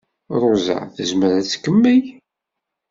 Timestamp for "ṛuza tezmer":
0.41-1.31